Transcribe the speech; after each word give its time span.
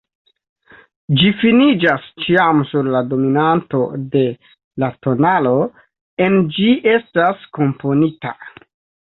Ĝi 1.17 1.27
finiĝas 1.41 2.07
ĉiam 2.23 2.63
sur 2.69 2.89
la 2.95 3.01
dominanto 3.11 3.83
de 4.17 4.25
la 4.85 4.91
tonalo, 5.09 5.53
en 6.27 6.41
kiu 6.41 6.57
ĝi 6.73 6.97
estas 6.97 7.47
komponita. 7.61 8.35